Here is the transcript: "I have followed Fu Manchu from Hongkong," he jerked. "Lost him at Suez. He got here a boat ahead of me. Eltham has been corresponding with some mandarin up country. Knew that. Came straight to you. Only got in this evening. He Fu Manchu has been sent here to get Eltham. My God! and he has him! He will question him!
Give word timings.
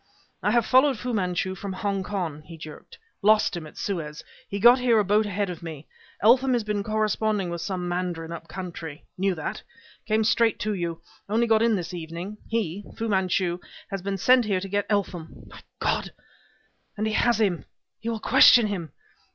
"I 0.41 0.49
have 0.49 0.65
followed 0.65 0.97
Fu 0.97 1.13
Manchu 1.13 1.53
from 1.53 1.73
Hongkong," 1.73 2.41
he 2.47 2.57
jerked. 2.57 2.97
"Lost 3.21 3.55
him 3.55 3.67
at 3.67 3.77
Suez. 3.77 4.23
He 4.49 4.59
got 4.59 4.79
here 4.79 4.97
a 4.97 5.05
boat 5.05 5.27
ahead 5.27 5.51
of 5.51 5.61
me. 5.61 5.85
Eltham 6.23 6.53
has 6.53 6.63
been 6.63 6.81
corresponding 6.81 7.51
with 7.51 7.61
some 7.61 7.87
mandarin 7.87 8.31
up 8.31 8.47
country. 8.47 9.05
Knew 9.15 9.35
that. 9.35 9.61
Came 10.07 10.23
straight 10.23 10.57
to 10.61 10.73
you. 10.73 10.99
Only 11.29 11.45
got 11.45 11.61
in 11.61 11.75
this 11.75 11.93
evening. 11.93 12.39
He 12.47 12.83
Fu 12.97 13.07
Manchu 13.09 13.59
has 13.91 14.01
been 14.01 14.17
sent 14.17 14.45
here 14.45 14.59
to 14.59 14.67
get 14.67 14.87
Eltham. 14.89 15.43
My 15.45 15.61
God! 15.79 16.11
and 16.97 17.05
he 17.05 17.13
has 17.13 17.39
him! 17.39 17.65
He 17.99 18.09
will 18.09 18.19
question 18.19 18.65
him! 18.65 18.93